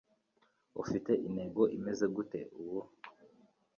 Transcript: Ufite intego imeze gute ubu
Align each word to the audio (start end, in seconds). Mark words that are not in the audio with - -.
Ufite 0.81 1.11
intego 1.27 1.61
imeze 1.77 2.05
gute 2.15 2.39
ubu 2.59 2.79